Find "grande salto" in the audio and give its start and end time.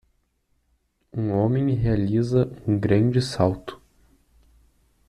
2.79-3.79